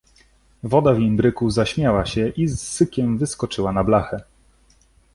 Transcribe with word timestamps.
Woda 0.63 0.93
w 0.93 0.99
imbryku 0.99 1.49
zaśmiała 1.49 2.05
się 2.05 2.29
i 2.29 2.47
z 2.47 2.59
sykiem 2.61 3.17
wyskoczyła 3.17 3.73
na 3.73 3.83
blachę. 3.83 4.23